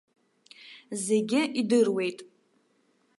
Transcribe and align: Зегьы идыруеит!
Зегьы 1.05 1.41
идыруеит! 1.59 2.19